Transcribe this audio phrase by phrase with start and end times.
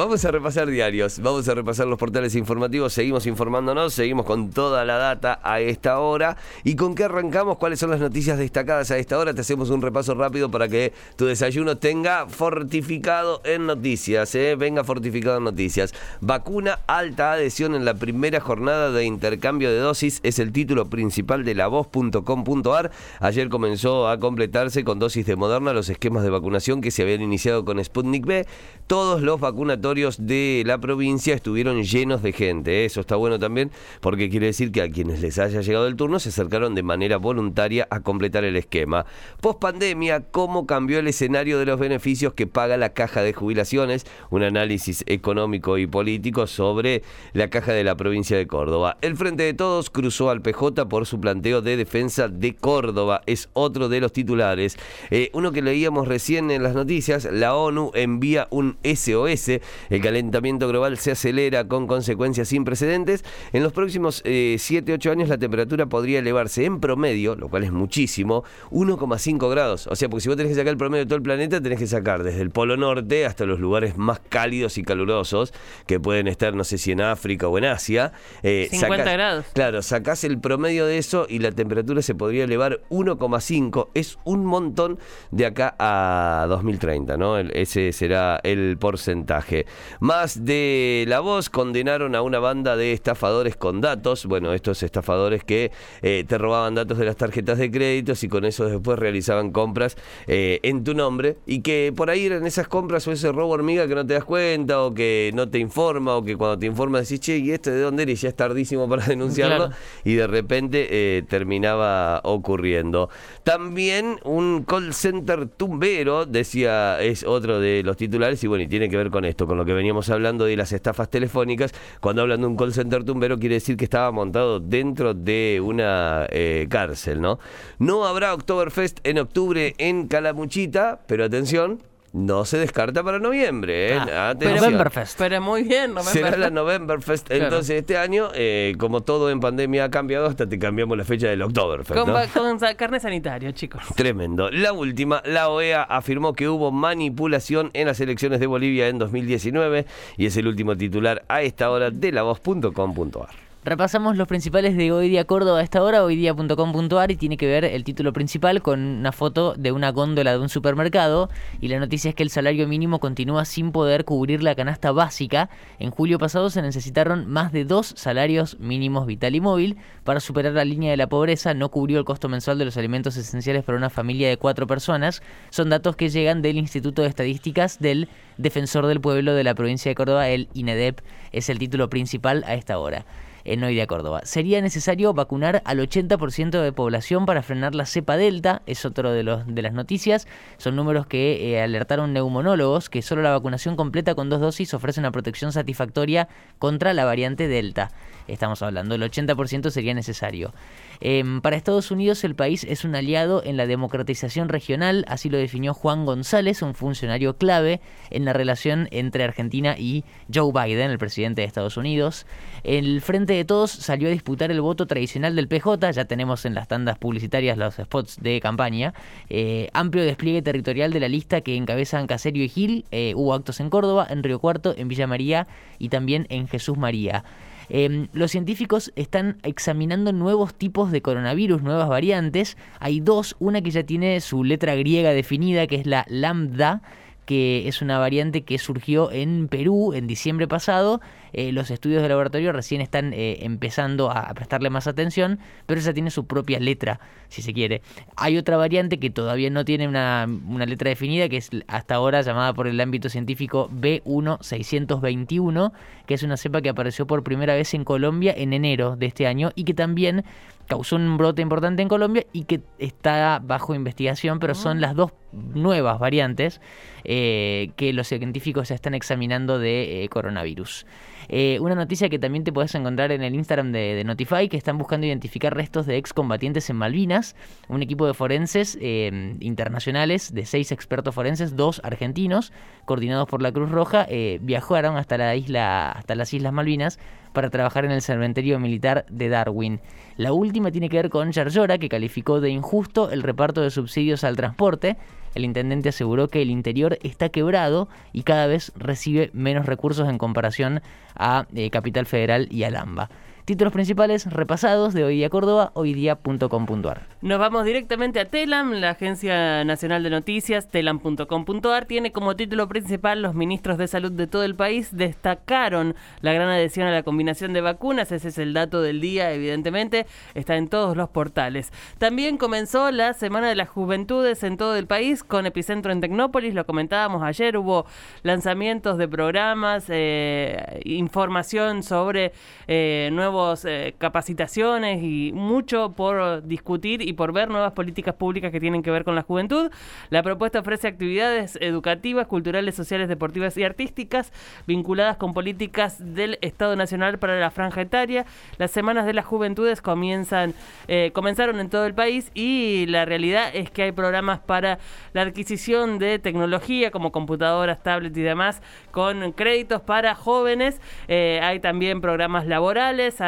[0.00, 4.82] Vamos a repasar diarios, vamos a repasar los portales informativos, seguimos informándonos, seguimos con toda
[4.86, 6.38] la data a esta hora.
[6.64, 7.58] ¿Y con qué arrancamos?
[7.58, 9.34] ¿Cuáles son las noticias destacadas a esta hora?
[9.34, 14.56] Te hacemos un repaso rápido para que tu desayuno tenga fortificado en noticias, ¿eh?
[14.56, 15.92] venga fortificado en noticias.
[16.22, 21.44] Vacuna, alta adhesión en la primera jornada de intercambio de dosis es el título principal
[21.44, 22.90] de la voz.com.ar.
[23.18, 27.20] Ayer comenzó a completarse con dosis de Moderna los esquemas de vacunación que se habían
[27.20, 28.46] iniciado con Sputnik B.
[28.86, 32.82] Todos los vacunatorios de la provincia estuvieron llenos de gente.
[32.82, 32.84] ¿eh?
[32.84, 36.20] Eso está bueno también porque quiere decir que a quienes les haya llegado el turno
[36.20, 39.04] se acercaron de manera voluntaria a completar el esquema.
[39.40, 44.06] Post pandemia, ¿cómo cambió el escenario de los beneficios que paga la caja de jubilaciones?
[44.30, 47.02] Un análisis económico y político sobre
[47.32, 48.96] la caja de la provincia de Córdoba.
[49.00, 53.22] El Frente de Todos cruzó al PJ por su planteo de defensa de Córdoba.
[53.26, 54.78] Es otro de los titulares.
[55.10, 60.68] Eh, uno que leíamos recién en las noticias, la ONU envía un SOS el calentamiento
[60.68, 63.24] global se acelera con consecuencias sin precedentes.
[63.52, 67.72] En los próximos 7-8 eh, años la temperatura podría elevarse en promedio, lo cual es
[67.72, 69.86] muchísimo, 1,5 grados.
[69.86, 71.78] O sea, porque si vos tenés que sacar el promedio de todo el planeta, tenés
[71.78, 75.52] que sacar desde el Polo Norte hasta los lugares más cálidos y calurosos,
[75.86, 78.12] que pueden estar, no sé si en África o en Asia.
[78.42, 79.46] 50 eh, grados.
[79.52, 83.88] Claro, sacás el promedio de eso y la temperatura se podría elevar 1,5.
[83.94, 84.98] Es un montón
[85.30, 87.38] de acá a 2030, ¿no?
[87.38, 89.59] ese será el porcentaje.
[90.00, 94.26] Más de la voz condenaron a una banda de estafadores con datos.
[94.26, 98.44] Bueno, estos estafadores que eh, te robaban datos de las tarjetas de créditos y con
[98.44, 103.06] eso después realizaban compras eh, en tu nombre y que por ahí eran esas compras
[103.08, 106.24] o ese robo hormiga que no te das cuenta o que no te informa o
[106.24, 108.12] que cuando te informa decís, che, ¿y este de dónde era?
[108.12, 109.70] Y ya es tardísimo para denunciarlo
[110.04, 113.10] y de repente eh, terminaba ocurriendo.
[113.42, 118.88] También un call center tumbero, decía, es otro de los titulares y bueno, y tiene
[118.88, 122.40] que ver con esto con lo que veníamos hablando de las estafas telefónicas, cuando hablan
[122.40, 127.20] de un call center tumbero quiere decir que estaba montado dentro de una eh, cárcel,
[127.20, 127.40] ¿no?
[127.80, 131.80] No habrá Oktoberfest en octubre en Calamuchita, pero atención,
[132.12, 133.94] no se descarta para noviembre.
[133.94, 133.98] ¿eh?
[133.98, 135.18] Ah, Novemberfest.
[135.18, 137.30] Pero muy bien, Será la Novemberfest.
[137.30, 141.28] Entonces, este año, eh, como todo en pandemia ha cambiado, hasta te cambiamos la fecha
[141.28, 142.00] del Oktoberfest.
[142.32, 143.82] Con, carne sanitario, chicos.
[143.94, 144.50] Tremendo.
[144.50, 149.86] La última, la OEA afirmó que hubo manipulación en las elecciones de Bolivia en 2019
[150.16, 153.49] y es el último titular a esta hora de la voz.com.ar.
[153.62, 157.66] Repasamos los principales de Hoy Día Córdoba a esta hora, hoydía.com.ar y tiene que ver
[157.66, 161.28] el título principal con una foto de una góndola de un supermercado
[161.60, 165.50] y la noticia es que el salario mínimo continúa sin poder cubrir la canasta básica.
[165.78, 170.54] En julio pasado se necesitaron más de dos salarios mínimos vital y móvil para superar
[170.54, 173.76] la línea de la pobreza, no cubrió el costo mensual de los alimentos esenciales para
[173.76, 175.22] una familia de cuatro personas.
[175.50, 178.08] Son datos que llegan del Instituto de Estadísticas del
[178.38, 182.54] Defensor del Pueblo de la provincia de Córdoba, el INEDEP, es el título principal a
[182.54, 183.04] esta hora
[183.44, 184.20] en Hoy Córdoba.
[184.24, 189.22] Sería necesario vacunar al 80% de población para frenar la cepa delta, es otro de,
[189.22, 190.26] los, de las noticias.
[190.58, 195.00] Son números que eh, alertaron neumonólogos que solo la vacunación completa con dos dosis ofrece
[195.00, 196.28] una protección satisfactoria
[196.58, 197.90] contra la variante delta.
[198.28, 200.54] Estamos hablando, el 80% sería necesario.
[201.00, 205.38] Em, para Estados Unidos el país es un aliado en la democratización regional, así lo
[205.38, 207.80] definió Juan González, un funcionario clave
[208.10, 212.26] en la relación entre Argentina y Joe Biden, el presidente de Estados Unidos.
[212.62, 216.54] El Frente de Todos salió a disputar el voto tradicional del PJ, ya tenemos en
[216.54, 218.94] las tandas publicitarias los spots de campaña.
[219.28, 222.84] Eh, amplio despliegue territorial de la lista que encabezan Caserio y Gil.
[222.90, 225.46] Eh, hubo actos en Córdoba, en Río Cuarto, en Villa María
[225.78, 227.24] y también en Jesús María.
[227.68, 232.56] Em, los científicos están examinando nuevos tipos de coronavirus, nuevas variantes.
[232.80, 236.82] Hay dos, una que ya tiene su letra griega definida, que es la lambda,
[237.30, 241.00] que es una variante que surgió en Perú en diciembre pasado.
[241.32, 245.94] Eh, los estudios de laboratorio recién están eh, empezando a, prestarle más atención, pero esa
[245.94, 247.82] tiene su propia letra, si se quiere.
[248.16, 252.20] Hay otra variante que todavía no tiene una, una letra definida, que es hasta ahora
[252.22, 255.70] llamada por el ámbito científico B1621,
[256.06, 259.28] que es una cepa que apareció por primera vez en Colombia en enero de este
[259.28, 260.24] año y que también
[260.70, 264.80] causó un brote importante en Colombia y que está bajo investigación, pero son ah.
[264.82, 266.60] las dos nuevas variantes
[267.02, 270.86] eh, que los científicos están examinando de eh, coronavirus.
[271.28, 274.78] Eh, una noticia que también te puedes encontrar en el Instagram de, Notify, que están
[274.78, 277.34] buscando identificar restos de excombatientes en Malvinas.
[277.68, 282.52] Un equipo de forenses internacionales, de seis expertos forenses, dos argentinos,
[282.84, 284.06] coordinados por la Cruz Roja,
[284.40, 286.98] viajaron hasta la isla, hasta las Islas Malvinas
[287.32, 289.80] para trabajar en el cementerio militar de Darwin.
[290.16, 294.24] La última tiene que ver con Yarlora, que calificó de injusto el reparto de subsidios
[294.24, 294.96] al transporte.
[295.34, 300.18] El intendente aseguró que el interior está quebrado y cada vez recibe menos recursos en
[300.18, 300.82] comparación
[301.14, 303.10] a eh, Capital Federal y al AMBA.
[303.44, 307.06] Títulos principales repasados de Hoy Día Córdoba, hoydía.com.ar.
[307.22, 313.22] Nos vamos directamente a Telam, la Agencia Nacional de Noticias, telam.com.ar, tiene como título principal
[313.22, 317.52] los ministros de salud de todo el país destacaron la gran adhesión a la combinación
[317.52, 321.72] de vacunas, ese es el dato del día, evidentemente, está en todos los portales.
[321.98, 326.54] También comenzó la Semana de las Juventudes en todo el país con epicentro en Tecnópolis,
[326.54, 327.86] lo comentábamos ayer, hubo
[328.22, 332.32] lanzamientos de programas, eh, información sobre
[332.68, 333.29] eh, nuevos
[333.64, 338.90] eh, capacitaciones y mucho por discutir y por ver nuevas políticas públicas que tienen que
[338.90, 339.70] ver con la juventud.
[340.10, 344.32] La propuesta ofrece actividades educativas, culturales, sociales, deportivas y artísticas
[344.66, 348.26] vinculadas con políticas del Estado Nacional para la franja etaria.
[348.58, 350.54] Las semanas de las juventudes comienzan,
[350.88, 354.78] eh, comenzaron en todo el país y la realidad es que hay programas para
[355.12, 360.80] la adquisición de tecnología como computadoras, tablets y demás con créditos para jóvenes.
[361.08, 363.19] Eh, hay también programas laborales,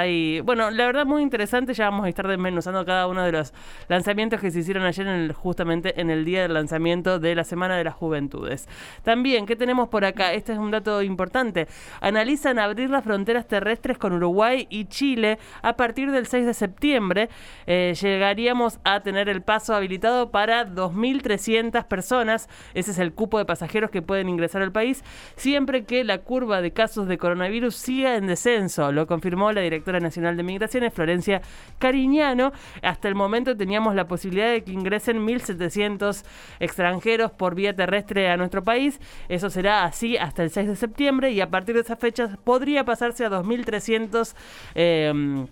[0.45, 3.53] bueno, la verdad muy interesante, ya vamos a estar desmenuzando cada uno de los
[3.89, 7.77] lanzamientos que se hicieron ayer en justamente en el día del lanzamiento de la Semana
[7.77, 8.69] de las Juventudes.
[9.03, 10.33] También, ¿qué tenemos por acá?
[10.33, 11.69] Este es un dato importante.
[12.01, 17.29] Analizan abrir las fronteras terrestres con Uruguay y Chile a partir del 6 de septiembre.
[17.67, 22.49] Eh, llegaríamos a tener el paso habilitado para 2.300 personas.
[22.73, 25.05] Ese es el cupo de pasajeros que pueden ingresar al país,
[25.37, 28.91] siempre que la curva de casos de coronavirus siga en descenso.
[28.93, 31.43] Lo confirmó la directora directora nacional de migraciones, Florencia
[31.79, 32.53] Cariñano.
[32.83, 36.25] Hasta el momento teníamos la posibilidad de que ingresen 1.700
[36.61, 39.01] extranjeros por vía terrestre a nuestro país.
[39.29, 42.85] Eso será así hasta el 6 de septiembre y a partir de esa fecha podría
[42.85, 44.35] pasarse a 2.300
[44.75, 45.47] eh,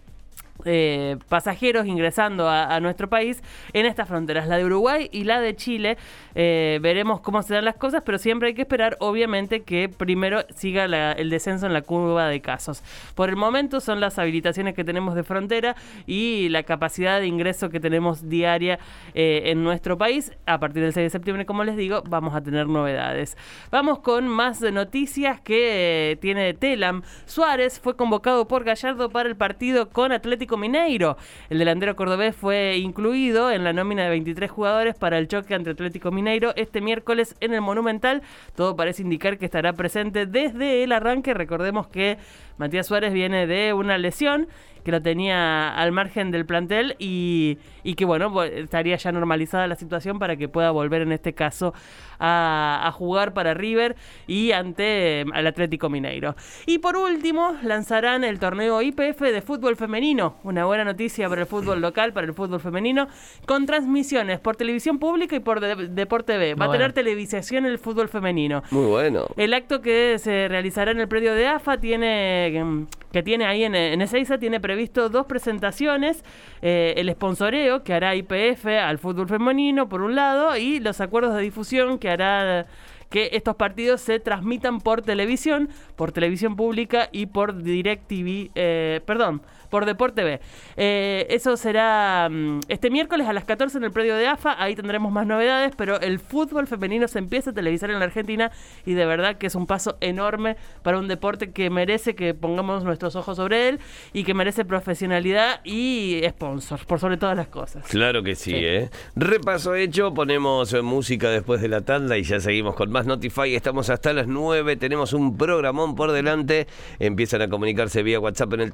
[0.64, 3.42] eh, pasajeros ingresando a, nuestro país
[3.72, 5.98] en estas fronteras, la de Uruguay y la de Chile.
[6.34, 10.44] Eh, veremos cómo se dan las cosas, pero siempre hay que esperar, obviamente, que primero
[10.54, 12.82] siga el descenso en la curva de casos.
[13.14, 15.76] Por el momento son las habilitaciones que tenemos de frontera
[16.06, 18.78] y la capacidad de ingreso que tenemos diaria
[19.14, 20.32] eh, en nuestro país.
[20.46, 23.36] A partir del 6 de septiembre, como les digo, vamos a tener novedades.
[23.70, 27.02] Vamos con más noticias que tiene Telam.
[27.26, 31.16] Suárez fue convocado por Gallardo para el partido con Atlético Mineiro.
[31.48, 35.72] El delantero cordobés fue incluido en la nómina de 23 jugadores para el choque entre
[35.72, 38.22] Atlético Mineiro este miércoles en el Monumental.
[38.54, 41.34] Todo parece indicar que estará presente desde el arranque.
[41.34, 42.18] Recordemos que
[42.58, 44.48] Matías Suárez viene de una lesión
[44.84, 49.76] que lo tenía al margen del plantel y, y que bueno, estaría ya normalizada la
[49.76, 51.72] situación para que pueda volver en este caso
[52.20, 53.96] a, jugar para River
[54.26, 56.36] y ante el Atlético Mineiro.
[56.66, 61.46] Y por último, lanzarán el torneo IPF de fútbol femenino, una buena noticia para el
[61.46, 63.08] fútbol local, para el fútbol femenino,
[63.46, 66.54] con transmisiones por televisión pública y por Deporte B.
[66.54, 68.62] Va a tener televisación el fútbol femenino.
[68.70, 69.26] Muy bueno.
[69.36, 73.74] El acto que se realizará en el predio de AFA tiene que tiene ahí en,
[73.74, 76.22] en Ezeiza tiene previsto dos presentaciones,
[76.62, 81.34] eh, el sponsoreo que hará IPF al fútbol femenino por un lado y los acuerdos
[81.34, 82.68] de difusión que hará
[83.08, 89.42] que estos partidos se transmitan por televisión, por televisión pública y por DirecTV, eh, perdón,
[89.70, 90.40] por Deporte B.
[90.76, 94.74] Eh, eso será mm, este miércoles a las 14 en el predio de AFA, ahí
[94.74, 98.50] tendremos más novedades, pero el fútbol femenino se empieza a televisar en la Argentina
[98.84, 102.84] y de verdad que es un paso enorme para un deporte que merece que pongamos
[102.84, 103.80] nuestros ojos sobre él
[104.12, 107.86] y que merece profesionalidad y sponsors, por sobre todas las cosas.
[107.86, 108.90] Claro que sí, ¿eh?
[109.16, 113.54] Repaso hecho, ponemos música después de la tanda y ya seguimos con más Notify.
[113.54, 114.76] Estamos hasta las 9.
[114.76, 116.66] Tenemos un programón por delante.
[116.98, 118.72] Empiezan a comunicarse vía WhatsApp en el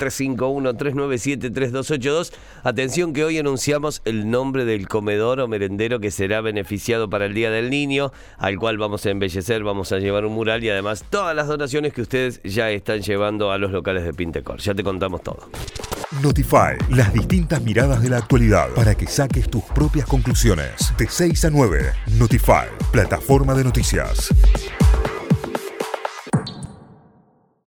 [0.94, 2.32] 351-397-3282.
[2.62, 7.34] Atención que hoy anunciamos el nombre del comedor o merendero que será beneficiado para el
[7.34, 11.04] Día del Niño, al cual vamos a embellecer, vamos a llevar un mural y además
[11.08, 14.60] todas las donaciones que ustedes ya están llevando a los locales de Pintecor.
[14.60, 15.48] Ya te contamos todo.
[16.22, 20.92] Notify, las distintas miradas de la actualidad para que saques tus propias conclusiones.
[20.96, 24.32] De 6 a 9, Notify, plataforma de noticias.